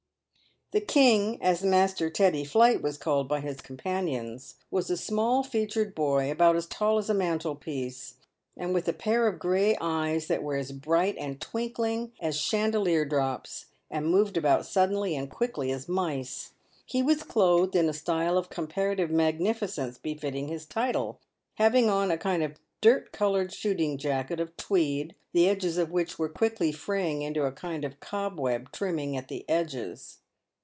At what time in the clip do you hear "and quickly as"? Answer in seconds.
15.13-15.89